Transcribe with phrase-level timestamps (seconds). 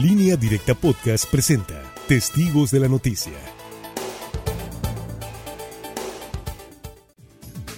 [0.00, 3.32] Línea Directa Podcast presenta Testigos de la Noticia.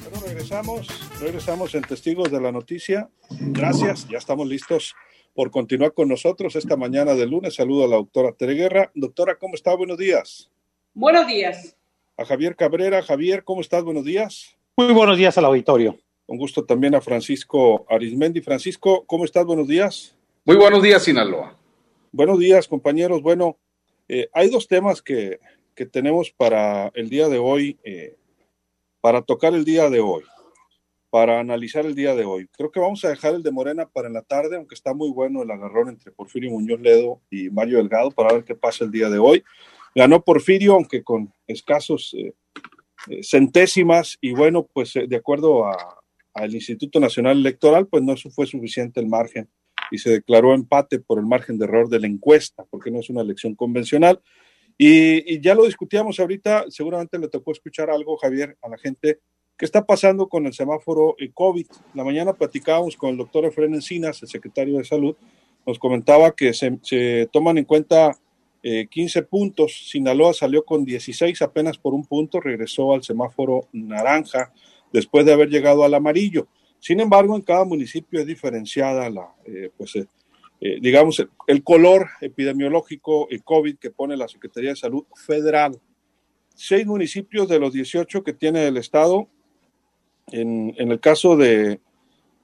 [0.03, 0.87] Bueno, regresamos,
[1.19, 3.09] regresamos en Testigos de la Noticia.
[3.30, 4.95] Gracias, ya estamos listos
[5.35, 7.54] por continuar con nosotros esta mañana de lunes.
[7.54, 8.91] Saludo a la doctora Tere Guerra.
[8.95, 9.75] Doctora, ¿cómo está?
[9.75, 10.50] Buenos días.
[10.93, 11.75] Buenos días.
[12.18, 13.02] A Javier Cabrera.
[13.02, 13.82] Javier, ¿cómo estás?
[13.82, 14.59] Buenos días.
[14.77, 15.98] Muy buenos días al auditorio.
[16.27, 18.43] Un gusto también a Francisco Arismendi.
[18.43, 19.46] Francisco, ¿cómo estás?
[19.46, 20.14] Buenos días.
[20.45, 21.59] Muy buenos días, Sinaloa.
[22.12, 23.22] Buenos días, compañeros.
[23.22, 23.57] Bueno,
[24.08, 25.39] eh, hay dos temas que,
[25.76, 28.16] que, tenemos para el día de hoy, eh,
[29.00, 30.25] para tocar el día de hoy,
[31.08, 32.48] para analizar el día de hoy.
[32.48, 35.11] Creo que vamos a dejar el de Morena para en la tarde, aunque está muy
[35.12, 38.91] bueno el agarrón entre Porfirio Muñoz Ledo y Mario Delgado, para ver qué pasa el
[38.91, 39.44] día de hoy.
[39.94, 42.34] Ganó Porfirio, aunque con escasos eh,
[43.22, 45.66] centésimas, y bueno, pues de acuerdo
[46.34, 49.48] al Instituto Nacional Electoral, pues no fue suficiente el margen
[49.91, 53.11] y se declaró empate por el margen de error de la encuesta, porque no es
[53.11, 54.20] una elección convencional.
[54.78, 59.20] Y, ya lo discutíamos ahorita, seguramente le tocó escuchar algo, Javier, a la gente,
[59.56, 61.66] ¿qué está pasando con el semáforo COVID?
[61.94, 65.16] La mañana platicábamos con el doctor Efren Encinas, el secretario de Salud,
[65.66, 68.16] nos comentaba que se, se toman en cuenta
[68.62, 74.52] eh, 15 puntos, Sinaloa salió con 16 apenas por un punto, regresó al semáforo naranja,
[74.92, 76.48] después de haber llegado al amarillo.
[76.81, 80.06] Sin embargo, en cada municipio es diferenciada la, eh, pues, eh,
[80.61, 85.78] eh, digamos, el, color epidemiológico y COVID que pone la Secretaría de Salud Federal.
[86.55, 89.28] Seis municipios de los 18 que tiene el Estado,
[90.33, 91.81] en, en el caso de,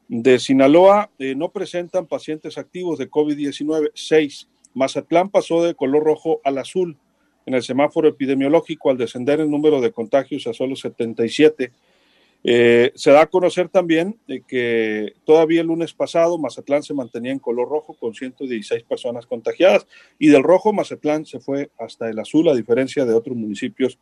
[0.09, 3.91] de Sinaloa, no presentan pacientes activos de COVID-19.
[3.95, 4.48] Seis.
[4.75, 6.98] Mazatlán pasó de color rojo al azul
[7.47, 11.73] en el semáforo epidemiológico al descender el número de contagios a solo 77.
[12.45, 17.33] Eh, se da a conocer también de que todavía el lunes pasado Mazatlán se mantenía
[17.33, 22.19] en color rojo con 116 personas contagiadas y del rojo Mazatlán se fue hasta el
[22.20, 23.98] azul a diferencia de otros municipios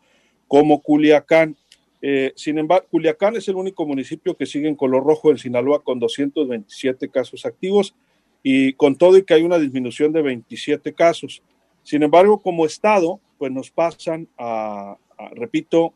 [0.47, 1.57] como Culiacán.
[2.03, 5.83] Eh, sin embargo, Culiacán es el único municipio que sigue en color rojo en Sinaloa
[5.83, 7.95] con 227 casos activos
[8.43, 11.43] y con todo y que hay una disminución de 27 casos.
[11.83, 15.95] Sin embargo, como estado, pues nos pasan a, a repito,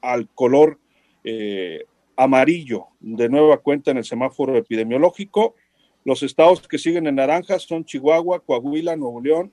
[0.00, 0.78] al color
[1.26, 1.84] eh,
[2.16, 5.56] amarillo de nueva cuenta en el semáforo epidemiológico.
[6.04, 9.52] Los estados que siguen en naranja son Chihuahua, Coahuila, Nuevo León,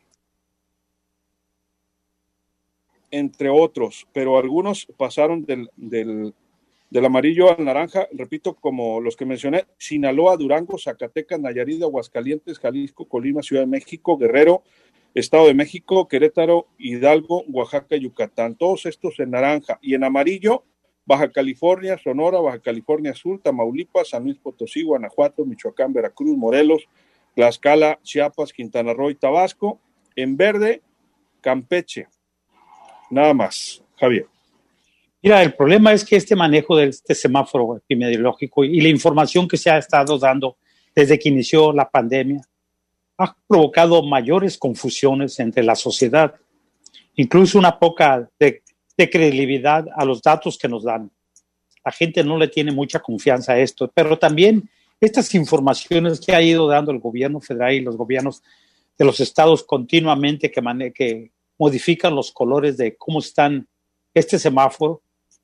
[3.09, 6.35] entre otros, pero algunos pasaron del, del,
[6.91, 13.07] del, amarillo al naranja, repito, como los que mencioné, Sinaloa, Durango, Zacatecas, Nayarit, Aguascalientes, Jalisco,
[13.07, 14.61] Colima, Ciudad de México, Guerrero,
[15.15, 20.65] Estado de México, Querétaro, Hidalgo, Oaxaca, Yucatán, todos estos en naranja y en amarillo
[21.05, 26.83] Baja California, Sonora, Baja California Sur, Tamaulipas, San Luis Potosí, Guanajuato, Michoacán, Veracruz, Morelos,
[27.35, 29.79] Tlaxcala, Chiapas, Quintana Roo y Tabasco.
[30.15, 30.81] En verde,
[31.41, 32.07] Campeche.
[33.09, 34.27] Nada más, Javier.
[35.21, 39.57] Mira, el problema es que este manejo de este semáforo epidemiológico y la información que
[39.57, 40.57] se ha estado dando
[40.93, 42.41] desde que inició la pandemia
[43.17, 46.35] ha provocado mayores confusiones entre la sociedad,
[47.15, 48.62] incluso una poca de
[48.97, 51.11] de credibilidad a los datos que nos dan.
[51.83, 54.69] La gente no le tiene mucha confianza a esto, pero también
[55.01, 58.41] estas informaciones que ha ido dando el gobierno federal y los gobiernos
[58.97, 60.61] de los estados continuamente que,
[60.95, 63.67] que modifican los colores de cómo están
[64.13, 65.01] este semáforo,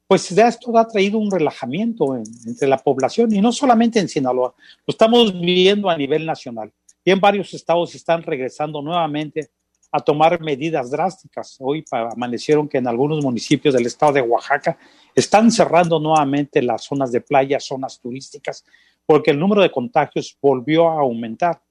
[0.08, 4.54] pues esto ha traído un relajamiento en, entre la población y no solamente en Sinaloa,
[4.88, 6.72] lo estamos viendo a nivel nacional.
[7.04, 9.50] Y en varios estados están regresando nuevamente
[9.92, 11.58] a tomar medidas drásticas.
[11.60, 14.78] Hoy amanecieron que en algunos municipios del estado de Oaxaca
[15.16, 18.64] están cerrando nuevamente las zonas de playa, zonas turísticas,
[19.06, 21.62] porque el número de contagios volvió a aumentar.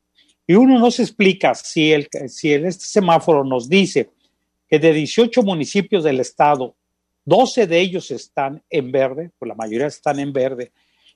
[0.47, 4.11] Y uno no se explica si, el, si el, este semáforo nos dice
[4.67, 6.75] que de 18 municipios del estado,
[7.25, 10.73] 12 de ellos están en verde, pues la mayoría están en verde,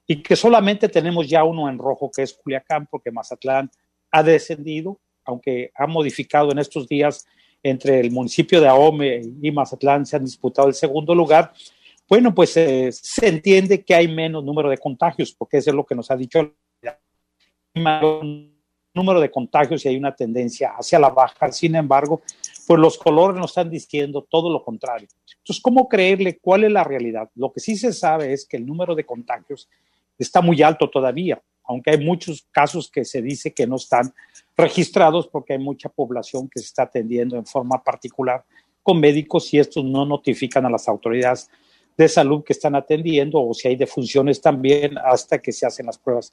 [0.07, 3.71] y que solamente tenemos ya uno en rojo, que es Culiacán, porque Mazatlán
[4.11, 7.27] ha descendido, aunque ha modificado en estos días
[7.63, 11.53] entre el municipio de Ahome y Mazatlán, se han disputado el segundo lugar.
[12.09, 15.87] Bueno, pues eh, se entiende que hay menos número de contagios, porque eso es lo
[15.87, 16.53] que nos ha dicho el
[18.95, 21.51] número de contagios y hay una tendencia hacia la baja.
[21.53, 22.23] Sin embargo,
[22.67, 25.09] pues los colores nos están diciendo todo lo contrario.
[25.39, 27.31] Entonces, ¿cómo creerle cuál es la realidad?
[27.35, 29.69] Lo que sí se sabe es que el número de contagios
[30.19, 34.13] está muy alto todavía aunque hay muchos casos que se dice que no están
[34.57, 38.45] registrados porque hay mucha población que se está atendiendo en forma particular
[38.83, 41.49] con médicos y estos no notifican a las autoridades
[41.97, 45.99] de salud que están atendiendo o si hay defunciones también hasta que se hacen las
[45.99, 46.33] pruebas.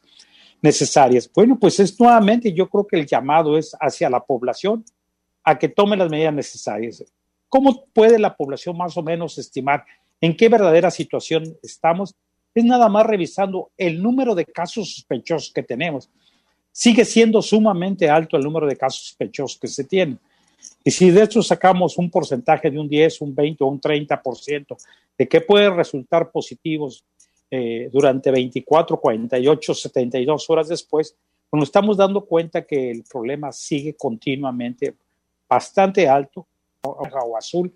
[0.62, 1.30] necesarias.
[1.34, 4.84] Bueno, pues es nuevamente, yo creo que el llamado es hacia la población
[5.44, 7.06] a que tome las medidas necesarias.
[7.48, 9.86] ¿Cómo puede la población más o menos estimar
[10.20, 12.14] en qué verdadera situación estamos?
[12.54, 16.10] Es nada más revisando el número de casos sospechosos que tenemos.
[16.72, 20.20] Sigue siendo sumamente alto el número de casos sospechosos que se tienen.
[20.84, 24.78] Y si de hecho sacamos un porcentaje de un 10, un 20 o un 30%
[25.18, 27.04] de que pueden resultar positivos
[27.52, 31.16] eh, durante 24, 48, 72 horas después,
[31.52, 34.96] nos estamos dando cuenta que el problema sigue continuamente
[35.48, 36.48] bastante alto,
[36.84, 37.74] o azul.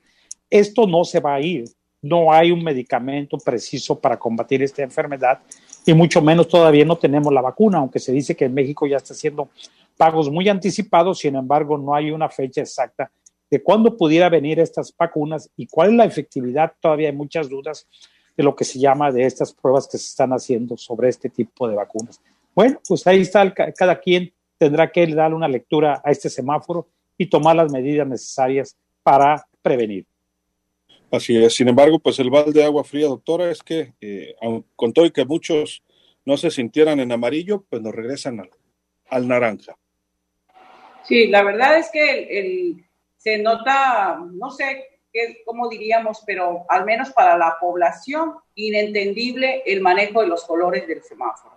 [0.49, 1.65] Esto no se va a ir.
[2.03, 5.39] No hay un medicamento preciso para combatir esta enfermedad
[5.85, 8.97] y mucho menos todavía no tenemos la vacuna, aunque se dice que en México ya
[8.97, 9.49] está haciendo
[9.97, 13.11] pagos muy anticipados, sin embargo no hay una fecha exacta
[13.49, 16.73] de cuándo pudiera venir estas vacunas y cuál es la efectividad.
[16.79, 17.87] Todavía hay muchas dudas
[18.35, 21.67] de lo que se llama de estas pruebas que se están haciendo sobre este tipo
[21.67, 22.19] de vacunas.
[22.55, 27.27] Bueno, pues ahí está, cada quien tendrá que darle una lectura a este semáforo y
[27.27, 30.07] tomar las medidas necesarias para prevenir.
[31.13, 31.47] Así.
[31.51, 34.35] Sin embargo, pues el balde de agua fría, doctora, es que eh,
[34.75, 35.83] con todo y que muchos
[36.25, 38.49] no se sintieran en amarillo, pues nos regresan
[39.09, 39.77] al, naranja.
[41.03, 42.75] Sí, la verdad es que
[43.17, 45.01] se nota, no sé
[45.45, 51.03] cómo diríamos, pero al menos para la población, inentendible el manejo de los colores del
[51.03, 51.53] semáforo.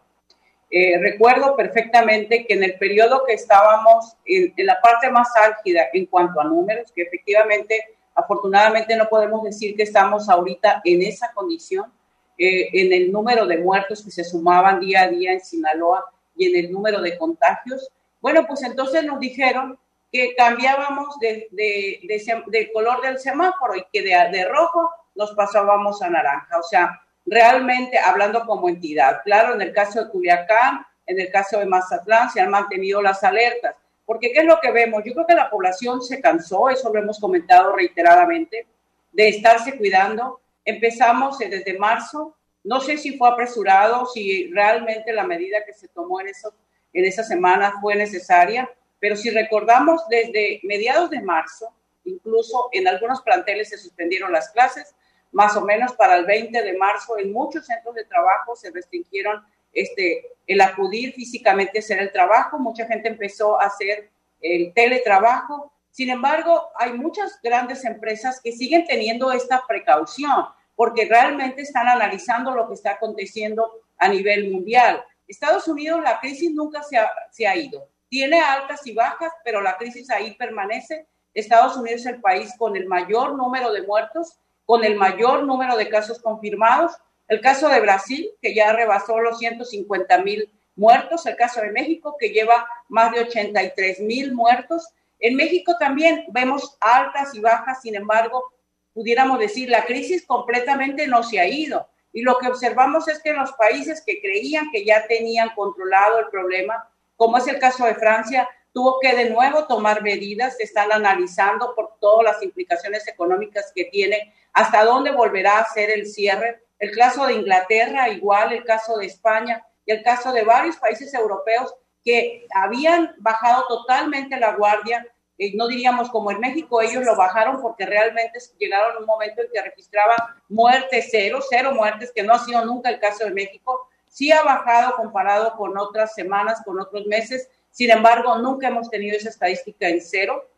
[0.71, 6.07] Eh, recuerdo perfectamente que en el periodo que estábamos en, la parte más álgida en
[6.07, 11.93] cuanto a números, que efectivamente, afortunadamente no podemos decir que estamos ahorita en esa condición,
[12.39, 16.05] eh, en el número de muertos que se sumaban día a día en Sinaloa
[16.35, 17.89] y en el número de contagios.
[18.21, 19.79] Bueno, pues entonces nos dijeron
[20.11, 26.59] que cambiábamos de, de, color del semáforo y que de rojo nos pasábamos a naranja.
[26.59, 29.21] O sea, realmente hablando como entidad.
[29.25, 33.23] Claro, en el caso de Culiacán, en el caso de Mazatlán, se han mantenido las
[33.23, 33.75] alertas.
[34.07, 35.03] Porque ¿qué es lo que vemos?
[35.05, 38.67] Yo creo que la población se cansó, eso lo hemos comentado reiteradamente,
[39.13, 40.41] de estarse cuidando.
[40.65, 46.21] Empezamos desde marzo, no sé si fue apresurado, si realmente la medida que se tomó
[46.21, 46.55] en, eso,
[46.93, 51.75] en esa semana fue necesaria, pero si recordamos desde mediados de marzo,
[52.05, 54.95] incluso en algunos planteles se suspendieron las clases,
[55.33, 59.45] más o menos para el 20 de marzo en muchos centros de trabajo se restringieron
[59.77, 65.73] este, el acudir físicamente a hacer el trabajo, mucha gente empezó a hacer el teletrabajo.
[65.91, 72.55] Sin embargo, hay muchas grandes empresas que siguen teniendo esta precaución porque realmente están analizando
[72.55, 75.03] lo que está aconteciendo a nivel mundial.
[75.27, 77.89] Estados Unidos, la crisis nunca se ha, se ha ido.
[78.09, 81.07] Tiene altas y bajas, pero la crisis ahí permanece.
[81.33, 85.77] Estados Unidos es el país con el mayor número de muertos con el mayor número
[85.77, 86.93] de casos confirmados.
[87.29, 91.27] El caso de Brasil, que ya rebasó los 150 mil muertos.
[91.27, 94.89] El caso de México, que lleva más de 83 mil muertos.
[95.19, 98.45] En México también vemos altas y bajas, sin embargo,
[98.93, 101.89] pudiéramos decir, la crisis completamente no se ha ido.
[102.13, 106.29] Y lo que observamos es que los países que creían que ya tenían controlado el
[106.29, 110.93] problema, como es el caso de Francia, tuvo que de nuevo tomar medidas, se están
[110.93, 116.63] analizando por todas las implicaciones económicas que tiene, hasta dónde volverá a ser el cierre.
[116.79, 121.13] El caso de Inglaterra, igual el caso de España y el caso de varios países
[121.15, 121.75] europeos
[122.05, 125.07] que habían bajado totalmente la guardia,
[125.39, 129.43] eh, no diríamos como en México, ellos lo bajaron porque realmente llegaron a un momento
[129.43, 130.17] en que registraban
[130.49, 133.89] muertes cero, cero muertes, que no ha sido nunca el caso de México.
[134.09, 139.19] Sí ha bajado comparado con otras semanas, con otros meses, sin embargo, nunca hemos tenido
[139.19, 140.49] esa estadística en cero.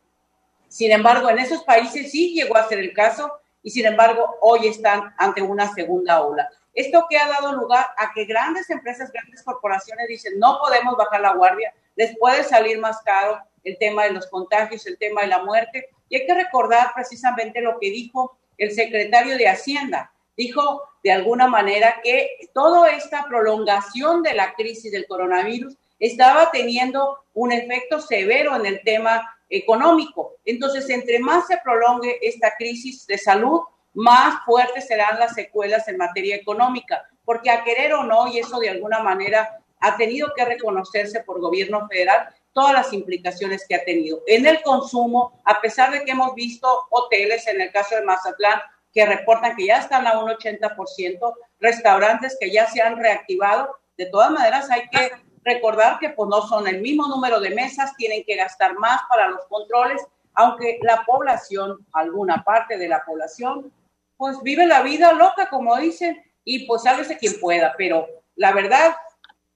[0.69, 4.67] Sin embargo, en esos países sí llegó a ser el caso y sin embargo hoy
[4.69, 6.49] están ante una segunda ola.
[6.75, 11.21] Esto que ha dado lugar a que grandes empresas, grandes corporaciones dicen, no podemos bajar
[11.21, 15.27] la guardia, les puede salir más caro el tema de los contagios, el tema de
[15.27, 15.89] la muerte.
[16.09, 20.13] Y hay que recordar precisamente lo que dijo el secretario de Hacienda.
[20.37, 27.19] Dijo de alguna manera que toda esta prolongación de la crisis del coronavirus estaba teniendo
[27.35, 30.37] un efecto severo en el tema económico.
[30.45, 33.61] Entonces, entre más se prolongue esta crisis de salud,
[33.95, 38.59] más fuertes serán las secuelas en materia económica, porque a querer o no, y eso
[38.59, 43.85] de alguna manera ha tenido que reconocerse por gobierno federal, todas las implicaciones que ha
[43.85, 44.23] tenido.
[44.27, 48.61] En el consumo, a pesar de que hemos visto hoteles, en el caso de Mazatlán,
[48.93, 54.07] que reportan que ya están a un 80%, restaurantes que ya se han reactivado, de
[54.07, 55.13] todas maneras hay que
[55.45, 59.29] recordar que pues no son el mismo número de mesas, tienen que gastar más para
[59.29, 60.05] los controles,
[60.35, 63.73] aunque la población, alguna parte de la población,
[64.17, 68.95] pues vive la vida loca, como dicen, y pues sálvese quien pueda, pero la verdad,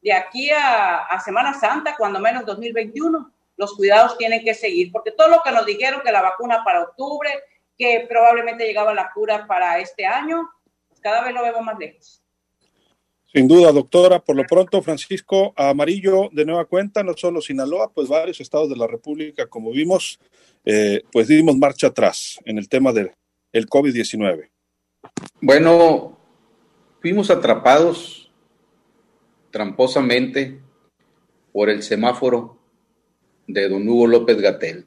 [0.01, 5.13] de aquí a, a Semana Santa, cuando menos 2021, los cuidados tienen que seguir, porque
[5.13, 7.31] todo lo que nos dijeron que la vacuna para octubre,
[7.79, 10.51] que probablemente llegaba la cura para este año,
[10.89, 12.22] pues cada vez lo vemos más lejos.
[13.35, 14.23] Sin duda, doctora.
[14.23, 18.77] Por lo pronto, Francisco Amarillo, de nueva cuenta, no solo Sinaloa, pues varios estados de
[18.77, 20.19] la República, como vimos,
[20.67, 23.13] eh, pues dimos marcha atrás en el tema del
[23.53, 24.51] el COVID-19.
[25.41, 26.19] Bueno,
[27.01, 28.31] fuimos atrapados
[29.51, 30.61] tramposamente
[31.53, 32.59] por el semáforo
[33.47, 34.87] de don Hugo López Gatel.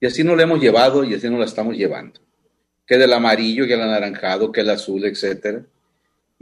[0.00, 2.20] Y así nos lo hemos llevado y así nos la estamos llevando.
[2.86, 5.64] Que del amarillo, que el anaranjado, que el azul, etcétera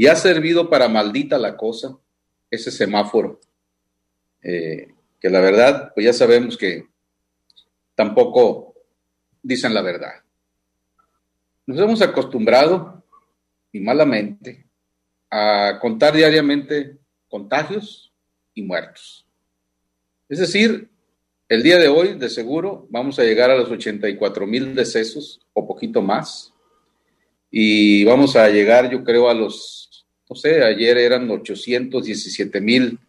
[0.01, 1.95] y ha servido para maldita la cosa
[2.51, 3.39] ese semáforo,
[4.43, 6.87] eh, que la verdad, pues ya sabemos que
[7.95, 8.77] tampoco
[9.43, 10.15] dicen la verdad.
[11.67, 13.05] Nos hemos acostumbrado,
[13.73, 14.65] y malamente,
[15.31, 16.97] a contar diariamente
[17.29, 18.11] contagios
[18.55, 19.27] y muertos.
[20.31, 20.89] Es decir,
[21.47, 25.67] el día de hoy, de seguro, vamos a llegar a los 84 mil decesos o
[25.67, 26.55] poquito más.
[27.51, 29.80] Y vamos a llegar, yo creo, a los
[30.31, 33.01] no sé, ayer eran 817 mil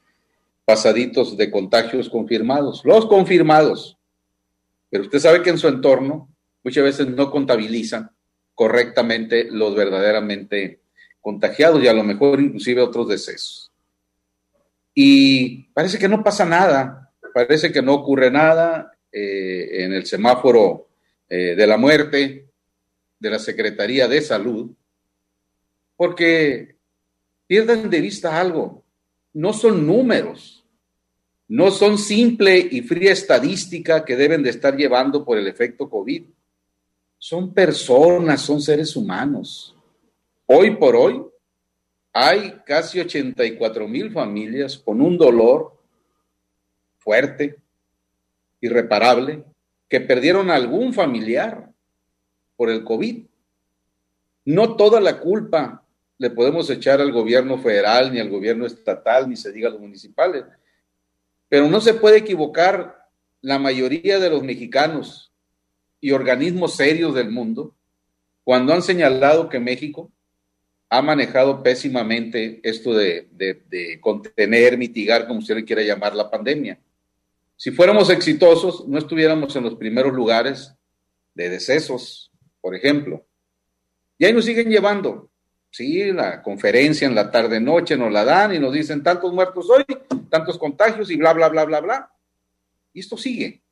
[0.65, 3.95] pasaditos de contagios confirmados, los confirmados.
[4.89, 6.29] Pero usted sabe que en su entorno
[6.63, 8.09] muchas veces no contabilizan
[8.55, 10.79] correctamente los verdaderamente
[11.21, 13.71] contagiados y a lo mejor inclusive otros decesos.
[14.95, 20.89] Y parece que no pasa nada, parece que no ocurre nada eh, en el semáforo
[21.29, 22.47] eh, de la muerte
[23.19, 24.71] de la Secretaría de Salud,
[25.95, 26.80] porque
[27.51, 28.81] pierdan de vista algo.
[29.33, 30.65] No son números,
[31.49, 36.23] no son simple y fría estadística que deben de estar llevando por el efecto COVID.
[37.17, 39.75] Son personas, son seres humanos.
[40.45, 41.21] Hoy por hoy
[42.13, 45.77] hay casi 84 mil familias con un dolor
[46.99, 47.57] fuerte,
[48.61, 49.43] irreparable,
[49.89, 51.69] que perdieron algún familiar
[52.55, 53.25] por el COVID.
[54.45, 55.80] No toda la culpa
[56.21, 59.81] le podemos echar al gobierno federal, ni al gobierno estatal, ni se diga a los
[59.81, 60.43] municipales.
[61.49, 63.09] Pero no se puede equivocar
[63.41, 65.33] la mayoría de los mexicanos
[65.99, 67.75] y organismos serios del mundo
[68.43, 70.11] cuando han señalado que México
[70.89, 76.79] ha manejado pésimamente esto de, de, contener, mitigar, como usted le quiera llamar, la pandemia.
[77.55, 80.71] Si fuéramos exitosos, no estuviéramos en los primeros lugares
[81.33, 83.25] de decesos, por ejemplo.
[84.19, 85.30] Y ahí nos siguen llevando.
[85.71, 89.85] Sí, la conferencia en la tarde-noche nos la dan y nos dicen tantos muertos hoy,
[90.29, 92.11] tantos contagios y bla, bla, bla, bla, bla.
[92.93, 93.63] Y esto sigue.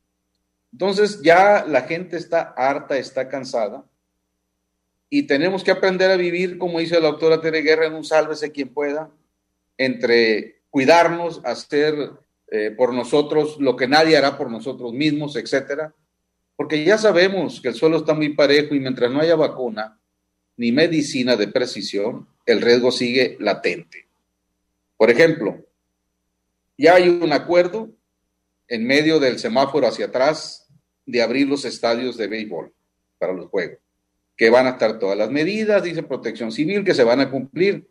[0.72, 3.84] Entonces ya la gente está harta, está cansada
[5.10, 8.52] y tenemos que aprender a vivir, como dice la doctora Tere Guerra, en un sálvese
[8.52, 9.10] quien pueda,
[9.76, 12.12] entre cuidarnos, hacer
[12.46, 15.92] eh, por nosotros lo que nadie hará por nosotros mismos, etcétera,
[16.54, 19.99] porque ya sabemos que el suelo está muy parejo y mientras no haya vacuna,
[20.60, 24.06] ni medicina de precisión, el riesgo sigue latente.
[24.98, 25.64] Por ejemplo,
[26.76, 27.88] ya hay un acuerdo
[28.68, 30.68] en medio del semáforo hacia atrás
[31.06, 32.74] de abrir los estadios de béisbol
[33.18, 33.78] para los juegos,
[34.36, 37.88] que van a estar todas las medidas, dice Protección Civil, que se van a cumplir.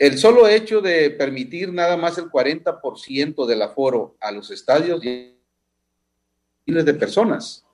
[0.00, 5.00] El solo hecho de permitir nada más el 40% del aforo a los estadios,
[6.66, 7.64] miles de personas.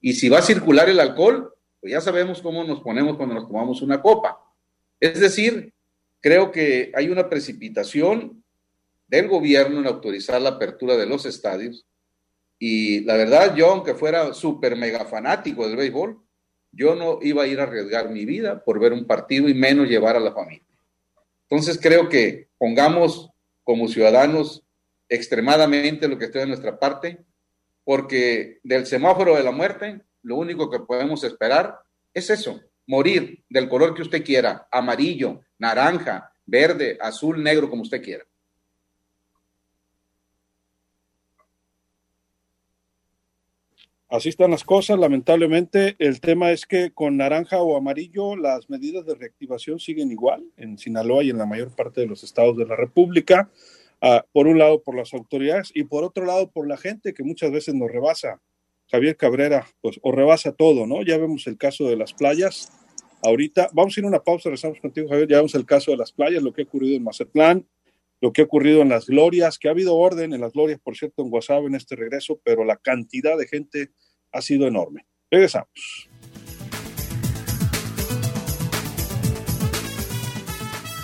[0.00, 3.46] Y si va a circular el alcohol, pues ya sabemos cómo nos ponemos cuando nos
[3.46, 4.38] tomamos una copa.
[4.98, 5.72] Es decir,
[6.20, 8.44] creo que hay una precipitación
[9.08, 11.86] del gobierno en autorizar la apertura de los estadios.
[12.58, 16.20] Y la verdad, yo, aunque fuera súper mega fanático del béisbol,
[16.72, 19.88] yo no iba a ir a arriesgar mi vida por ver un partido y menos
[19.88, 20.66] llevar a la familia.
[21.48, 23.30] Entonces creo que pongamos
[23.64, 24.62] como ciudadanos
[25.08, 27.24] extremadamente lo que esté de nuestra parte,
[27.82, 31.78] porque del semáforo de la muerte lo único que podemos esperar
[32.12, 38.02] es eso, morir del color que usted quiera, amarillo, naranja, verde, azul, negro, como usted
[38.02, 38.24] quiera.
[44.08, 45.94] Así están las cosas, lamentablemente.
[46.00, 50.78] El tema es que con naranja o amarillo las medidas de reactivación siguen igual en
[50.78, 53.48] Sinaloa y en la mayor parte de los estados de la República.
[54.02, 57.22] Ah, por un lado por las autoridades y por otro lado por la gente que
[57.22, 58.40] muchas veces nos rebasa.
[58.90, 61.02] Javier Cabrera, pues, o rebasa todo, ¿no?
[61.02, 62.72] Ya vemos el caso de las playas.
[63.22, 65.28] Ahorita, vamos a ir a una pausa, regresamos contigo, Javier.
[65.28, 67.68] Ya vemos el caso de las playas, lo que ha ocurrido en Mazatlán,
[68.20, 70.96] lo que ha ocurrido en las glorias, que ha habido orden en las glorias, por
[70.96, 73.90] cierto, en WhatsApp en este regreso, pero la cantidad de gente
[74.32, 75.06] ha sido enorme.
[75.30, 76.08] Regresamos.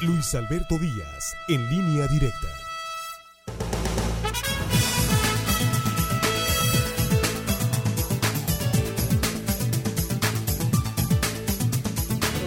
[0.02, 2.55] Luis Alberto Díaz, en línea directa.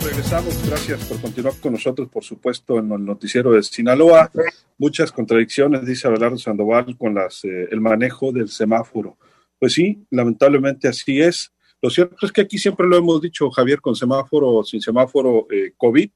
[0.04, 4.32] Regresamos, gracias por continuar con nosotros, por supuesto, en el noticiero de Sinaloa.
[4.78, 9.18] Muchas contradicciones, dice Abelardo Sandoval, con las, eh, el manejo del semáforo.
[9.60, 11.52] Pues sí, lamentablemente así es.
[11.82, 15.48] Lo cierto es que aquí siempre lo hemos dicho, Javier, con semáforo o sin semáforo
[15.52, 16.10] eh, COVID,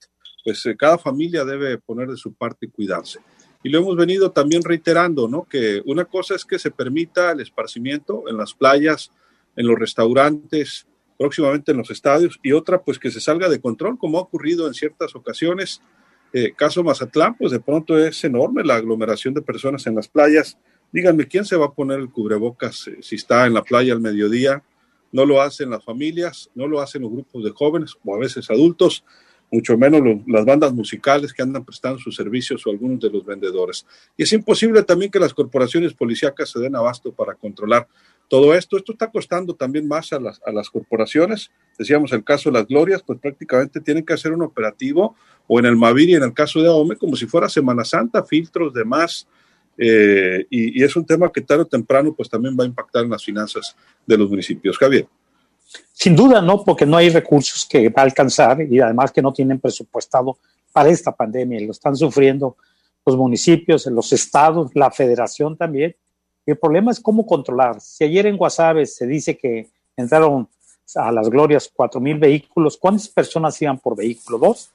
[0.45, 3.19] pues eh, cada familia debe poner de su parte y cuidarse.
[3.63, 5.43] Y lo hemos venido también reiterando, ¿no?
[5.43, 9.11] Que una cosa es que se permita el esparcimiento en las playas,
[9.55, 13.97] en los restaurantes, próximamente en los estadios, y otra, pues que se salga de control,
[13.97, 15.81] como ha ocurrido en ciertas ocasiones.
[16.33, 20.57] Eh, caso Mazatlán, pues de pronto es enorme la aglomeración de personas en las playas.
[20.91, 24.01] Díganme, ¿quién se va a poner el cubrebocas eh, si está en la playa al
[24.01, 24.63] mediodía?
[25.11, 28.49] No lo hacen las familias, no lo hacen los grupos de jóvenes o a veces
[28.49, 29.03] adultos
[29.53, 33.85] mucho menos las bandas musicales que andan prestando sus servicios o algunos de los vendedores.
[34.17, 37.87] Y es imposible también que las corporaciones policíacas se den abasto para controlar
[38.27, 38.77] todo esto.
[38.77, 41.51] Esto está costando también más a las, a las corporaciones.
[41.77, 45.15] Decíamos el caso de las glorias, pues prácticamente tienen que hacer un operativo
[45.47, 48.73] o en el Maviri, en el caso de AOME, como si fuera Semana Santa, filtros,
[48.73, 49.27] demás.
[49.77, 53.03] Eh, y, y es un tema que tarde o temprano pues también va a impactar
[53.03, 53.75] en las finanzas
[54.05, 54.77] de los municipios.
[54.77, 55.07] Javier.
[55.93, 59.33] Sin duda, no, porque no hay recursos que va a alcanzar y además que no
[59.33, 60.37] tienen presupuestado
[60.73, 62.57] para esta pandemia lo están sufriendo
[63.05, 65.95] los municipios, los estados, la federación también.
[66.45, 67.79] El problema es cómo controlar.
[67.79, 70.47] Si ayer en Guasave se dice que entraron
[70.95, 74.37] a las glorias cuatro mil vehículos, ¿cuántas personas iban por vehículo?
[74.37, 74.71] ¿Dos?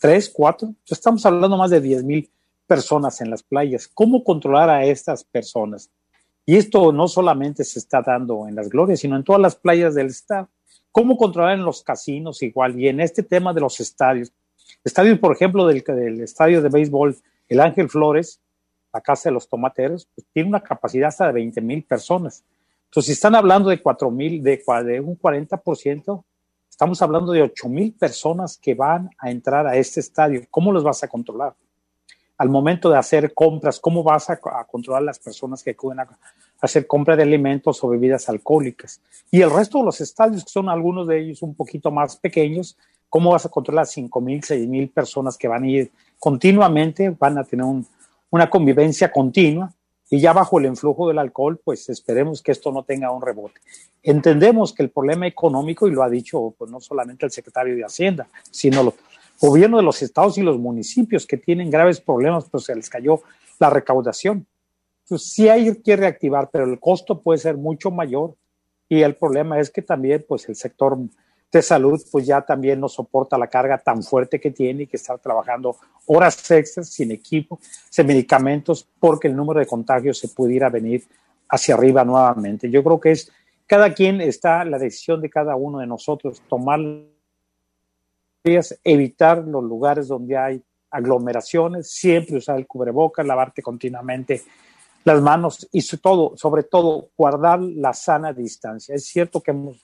[0.00, 0.30] ¿Tres?
[0.30, 0.72] ¿Cuatro?
[0.88, 2.28] Estamos hablando más de diez mil
[2.66, 3.88] personas en las playas.
[3.88, 5.90] ¿Cómo controlar a estas personas?
[6.46, 9.94] Y esto no solamente se está dando en las glorias, sino en todas las playas
[9.94, 10.48] del estado.
[10.90, 12.78] ¿Cómo controlar en los casinos igual?
[12.78, 14.32] Y en este tema de los estadios.
[14.84, 17.16] Estadio, por ejemplo, del, del estadio de béisbol,
[17.48, 18.40] el Ángel Flores,
[18.94, 22.44] la Casa de los Tomateros, pues tiene una capacidad hasta de 20 mil personas.
[22.86, 26.24] Entonces, si están hablando de 4 mil, de, de un 40%,
[26.70, 30.42] estamos hablando de 8 mil personas que van a entrar a este estadio.
[30.48, 31.54] ¿Cómo los vas a controlar?
[32.36, 36.18] al momento de hacer compras, cómo vas a, controlar las personas que acuden a,
[36.60, 39.00] hacer compra de alimentos o bebidas alcohólicas.
[39.30, 42.76] Y el resto de los estadios, que son algunos de ellos un poquito más pequeños,
[43.08, 47.38] cómo vas a controlar 5 mil, 6 mil personas que van a ir continuamente, van
[47.38, 47.66] a tener
[48.34, 49.72] una convivencia continua
[50.10, 53.60] y ya bajo el influjo del alcohol, pues esperemos que esto no tenga un rebote.
[54.02, 57.84] Entendemos que el problema económico, y lo ha dicho pues, no solamente el secretario de
[57.84, 58.94] Hacienda, sino los
[59.40, 63.20] gobierno de los estados y los municipios que tienen graves problemas, pues se les cayó
[63.60, 64.44] la recaudación.
[65.04, 68.34] Entonces, sí hay que reactivar, pero el costo puede ser mucho mayor
[68.88, 70.98] y el problema es que también, pues el sector
[71.58, 74.96] de salud, pues ya también no soporta la carga tan fuerte que tiene y que
[74.96, 77.58] está trabajando horas extras, sin equipo,
[77.90, 81.04] sin medicamentos, porque el número de contagios se pudiera venir
[81.48, 82.70] hacia arriba nuevamente.
[82.70, 83.30] Yo creo que es,
[83.66, 86.80] cada quien está, la decisión de cada uno de nosotros, tomar
[88.84, 94.42] evitar los lugares donde hay aglomeraciones, siempre usar el cubrebocas, lavarte continuamente
[95.04, 98.94] las manos y todo, sobre todo, guardar la sana distancia.
[98.94, 99.82] Es cierto que hemos,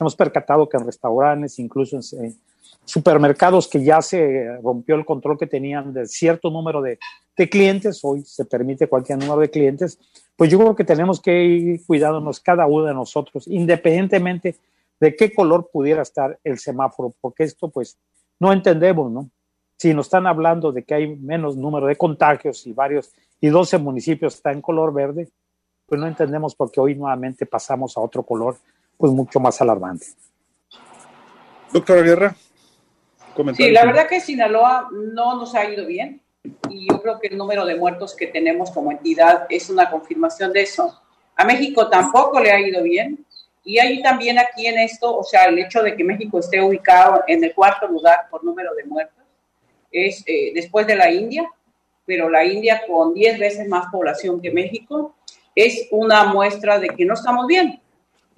[0.00, 2.36] hemos percatado que en restaurantes, incluso en
[2.84, 6.98] supermercados que ya se rompió el control que tenían de cierto número de,
[7.36, 9.98] de clientes, hoy se permite cualquier número de clientes,
[10.36, 14.56] pues yo creo que tenemos que ir cuidándonos cada uno de nosotros, independientemente
[15.00, 17.96] de qué color pudiera estar el semáforo, porque esto pues
[18.40, 19.30] no entendemos, ¿no?
[19.76, 23.78] Si nos están hablando de que hay menos número de contagios y varios, y 12
[23.78, 25.28] municipios están en color verde,
[25.86, 28.56] pues no entendemos por qué hoy nuevamente pasamos a otro color,
[28.98, 30.06] pues mucho más alarmante.
[31.72, 32.36] Doctora Guerra,
[33.54, 36.20] Sí, la verdad que Sinaloa no nos ha ido bien
[36.68, 40.52] y yo creo que el número de muertos que tenemos como entidad es una confirmación
[40.52, 41.00] de eso.
[41.36, 43.24] A México tampoco le ha ido bien.
[43.64, 47.22] Y hay también aquí en esto, o sea, el hecho de que México esté ubicado
[47.26, 49.24] en el cuarto lugar por número de muertos,
[49.92, 51.48] es eh, después de la India,
[52.06, 55.14] pero la India con 10 veces más población que México,
[55.54, 57.80] es una muestra de que no estamos bien.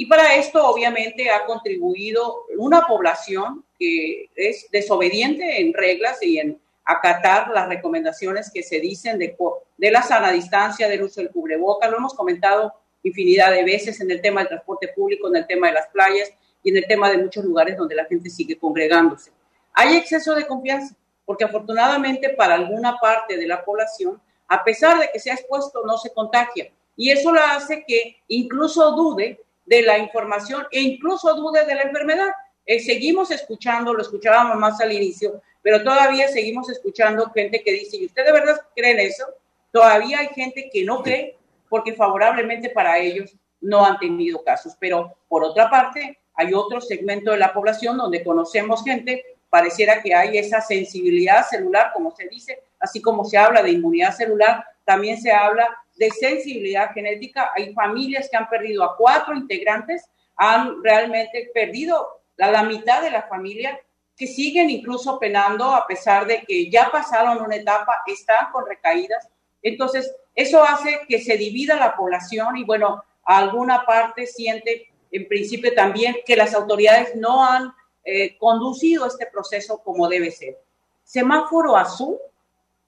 [0.00, 6.58] Y para esto, obviamente, ha contribuido una población que es desobediente en reglas y en
[6.86, 9.36] acatar las recomendaciones que se dicen de,
[9.76, 11.86] de la sana distancia, del uso del cubreboca.
[11.86, 15.66] Lo hemos comentado infinidad de veces en el tema del transporte público, en el tema
[15.66, 16.32] de las playas
[16.62, 19.32] y en el tema de muchos lugares donde la gente sigue congregándose.
[19.74, 25.10] Hay exceso de confianza, porque afortunadamente para alguna parte de la población, a pesar de
[25.12, 26.72] que se ha expuesto, no se contagia.
[26.96, 31.82] Y eso lo hace que incluso dude de la información e incluso dude de la
[31.82, 32.28] enfermedad.
[32.66, 37.96] Eh, seguimos escuchando, lo escuchábamos más al inicio, pero todavía seguimos escuchando gente que dice,
[37.96, 39.24] ¿y usted de verdad creen eso?
[39.72, 41.36] Todavía hay gente que no cree
[41.68, 44.74] porque favorablemente para ellos no han tenido casos.
[44.78, 50.14] Pero por otra parte, hay otro segmento de la población donde conocemos gente, pareciera que
[50.14, 55.20] hay esa sensibilidad celular, como se dice, así como se habla de inmunidad celular, también
[55.20, 55.68] se habla
[56.00, 57.50] de sensibilidad genética.
[57.54, 63.10] Hay familias que han perdido a cuatro integrantes, han realmente perdido a la mitad de
[63.10, 63.78] la familia,
[64.16, 69.28] que siguen incluso penando a pesar de que ya pasaron una etapa, están con recaídas.
[69.62, 75.74] Entonces, eso hace que se divida la población y bueno, alguna parte siente en principio
[75.74, 80.56] también que las autoridades no han eh, conducido este proceso como debe ser.
[81.04, 82.16] Semáforo azul.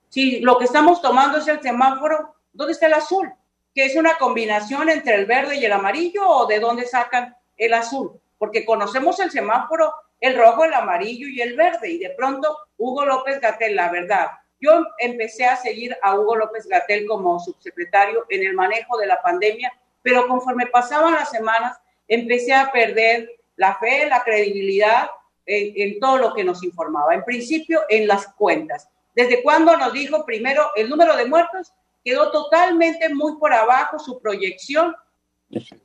[0.09, 3.33] Si lo que estamos tomando es el semáforo, ¿dónde está el azul?
[3.75, 7.75] ¿Que es una combinación entre el verde y el amarillo o de dónde sacan el
[7.75, 8.21] azul?
[8.39, 11.91] Porque conocemos el semáforo, el rojo, el amarillo y el verde.
[11.91, 14.27] Y de pronto, Hugo López Gatel, la verdad,
[14.61, 19.21] yo empecé a seguir a Hugo López Gatel como subsecretario en el manejo de la
[19.21, 25.09] pandemia, pero conforme pasaban las semanas, empecé a perder la fe, la credibilidad
[25.47, 27.15] en, todo lo que nos informaba.
[27.15, 28.89] En principio, en las cuentas.
[29.15, 31.73] ¿Desde cuándo nos dijo primero el número de muertos?
[32.05, 34.95] Quedó totalmente muy por abajo su proyección.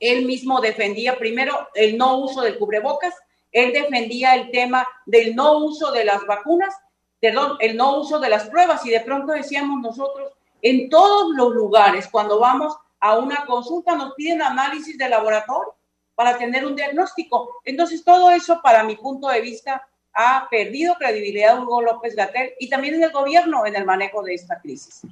[0.00, 3.14] Él mismo defendía primero el no uso del cubrebocas,
[3.52, 6.74] él defendía el tema del no uso de las vacunas,
[7.20, 11.52] perdón, el no uso de las pruebas y de pronto decíamos nosotros, en todos los
[11.54, 15.74] lugares, cuando vamos a una consulta, nos piden análisis de laboratorio
[16.14, 17.60] para tener un diagnóstico.
[17.64, 22.68] Entonces, todo eso, para mi punto de vista, ha perdido credibilidad Hugo López Gatel y
[22.68, 25.02] también en el gobierno en el manejo de esta crisis.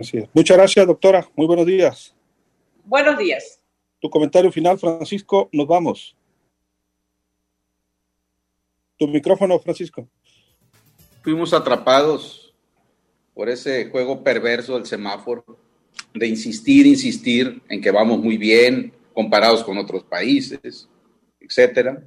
[0.00, 0.28] Así es.
[0.32, 1.28] Muchas gracias, doctora.
[1.36, 2.14] Muy buenos días.
[2.84, 3.60] Buenos días.
[4.00, 5.50] Tu comentario final, Francisco.
[5.52, 6.16] Nos vamos.
[8.96, 10.08] Tu micrófono, Francisco.
[11.22, 12.54] Fuimos atrapados
[13.34, 15.44] por ese juego perverso del semáforo,
[16.14, 20.88] de insistir, insistir en que vamos muy bien, comparados con otros países,
[21.38, 22.02] etcétera.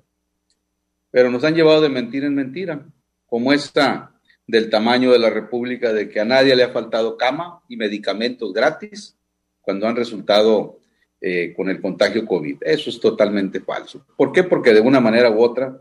[1.12, 2.88] Pero nos han llevado de mentira en mentira,
[3.28, 4.13] como esta
[4.46, 8.54] del tamaño de la República, de que a nadie le ha faltado cama y medicamentos
[8.54, 9.18] gratis
[9.62, 10.80] cuando han resultado
[11.22, 12.58] eh, con el contagio COVID.
[12.62, 14.06] Eso es totalmente falso.
[14.18, 14.44] ¿Por qué?
[14.44, 15.78] Porque de una manera u otra,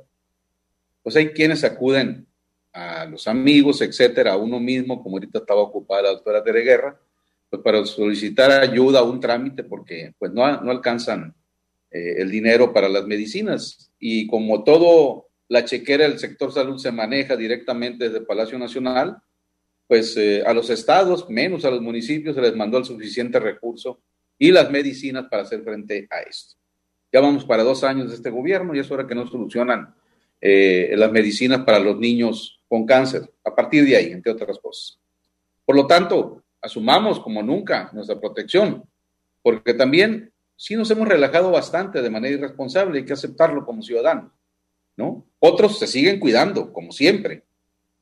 [1.03, 2.27] pues hay quienes acuden
[2.73, 6.99] a los amigos, etcétera, a uno mismo, como ahorita estaba ocupada la doctora Tere Guerra,
[7.51, 11.35] pues para solicitar ayuda a un trámite porque pues no, no alcanzan
[11.91, 13.91] eh, el dinero para las medicinas.
[13.99, 19.19] Y como todo la chequera del sector salud se maneja directamente desde Palacio Nacional,
[19.87, 24.01] pues eh, a los estados, menos a los municipios, se les mandó el suficiente recurso
[24.39, 26.55] y las medicinas para hacer frente a esto.
[27.13, 29.95] Ya vamos para dos años de este gobierno y es hora que no solucionan
[30.41, 34.99] eh, las medicinas para los niños con cáncer, a partir de ahí, entre otras cosas.
[35.67, 38.89] Por lo tanto, asumamos como nunca nuestra protección,
[39.43, 44.33] porque también sí nos hemos relajado bastante de manera irresponsable, hay que aceptarlo como ciudadanos,
[44.97, 45.27] ¿no?
[45.39, 47.45] Otros se siguen cuidando, como siempre,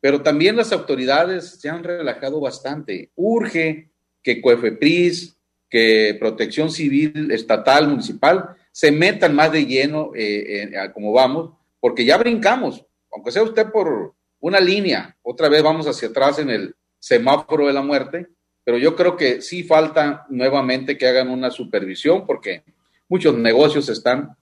[0.00, 3.10] pero también las autoridades se han relajado bastante.
[3.16, 3.90] Urge
[4.22, 5.36] que COEFEPRIS,
[5.68, 12.16] que Protección Civil Estatal, Municipal, se metan más de lleno eh, como vamos, porque ya
[12.16, 17.66] brincamos, aunque sea usted por una línea, otra vez vamos hacia atrás en el semáforo
[17.66, 18.28] de la muerte,
[18.64, 22.62] pero yo creo que sí falta nuevamente que hagan una supervisión porque
[23.08, 24.36] muchos negocios están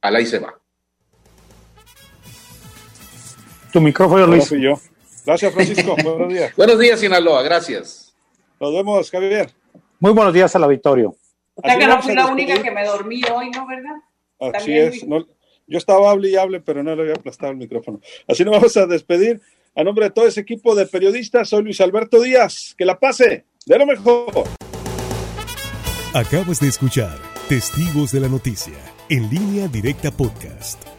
[0.00, 0.60] al ahí se va.
[3.72, 4.50] Tu micrófono, Luis.
[4.50, 4.80] yo.
[5.26, 5.94] Gracias, Francisco.
[6.02, 6.56] buenos días.
[6.56, 7.42] buenos días, Sinaloa.
[7.42, 8.14] Gracias.
[8.60, 9.50] Nos vemos, Javier.
[10.00, 11.14] Muy buenos días al auditorio.
[11.54, 13.66] O sea que no fui la única que me dormí hoy, ¿no?
[13.66, 13.96] ¿Verdad?
[14.54, 15.04] Así es.
[15.04, 18.00] yo estaba hable y hable, pero no le había aplastado el micrófono.
[18.26, 19.40] Así nos vamos a despedir.
[19.74, 22.74] A nombre de todo ese equipo de periodistas, soy Luis Alberto Díaz.
[22.76, 24.44] Que la pase de lo mejor.
[26.14, 28.74] Acabas de escuchar Testigos de la Noticia,
[29.08, 30.97] en línea directa podcast.